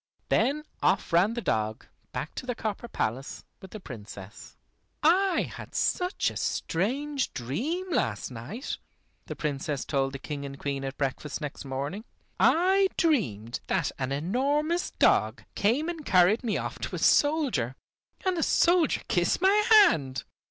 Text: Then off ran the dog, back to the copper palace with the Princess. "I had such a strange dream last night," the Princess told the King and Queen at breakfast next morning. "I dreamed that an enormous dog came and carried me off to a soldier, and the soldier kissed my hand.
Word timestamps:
Then 0.29 0.63
off 0.81 1.13
ran 1.13 1.35
the 1.35 1.41
dog, 1.43 1.85
back 2.11 2.33
to 2.33 2.47
the 2.47 2.55
copper 2.55 2.87
palace 2.87 3.43
with 3.61 3.69
the 3.69 3.79
Princess. 3.79 4.57
"I 5.03 5.43
had 5.55 5.75
such 5.75 6.31
a 6.31 6.37
strange 6.37 7.31
dream 7.35 7.85
last 7.93 8.31
night," 8.31 8.79
the 9.27 9.35
Princess 9.35 9.85
told 9.85 10.13
the 10.13 10.17
King 10.17 10.43
and 10.43 10.57
Queen 10.57 10.83
at 10.83 10.97
breakfast 10.97 11.39
next 11.39 11.65
morning. 11.65 12.03
"I 12.39 12.87
dreamed 12.97 13.59
that 13.67 13.91
an 13.99 14.11
enormous 14.11 14.89
dog 14.89 15.43
came 15.53 15.87
and 15.87 16.03
carried 16.03 16.43
me 16.43 16.57
off 16.57 16.79
to 16.79 16.95
a 16.95 16.97
soldier, 16.97 17.75
and 18.25 18.35
the 18.35 18.41
soldier 18.41 19.01
kissed 19.07 19.39
my 19.39 19.53
hand. 19.69 20.23